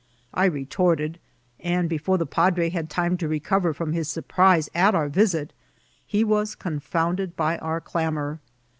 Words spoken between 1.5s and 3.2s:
and before the padre had time